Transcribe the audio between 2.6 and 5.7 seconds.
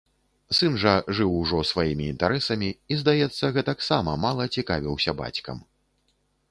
і, здаецца, гэтаксама мала цікавіўся бацькам.